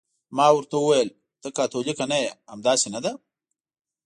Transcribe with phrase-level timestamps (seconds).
[0.37, 1.09] ما ورته وویل:
[1.41, 3.11] ته کاتولیکه نه یې، همداسې نه ده؟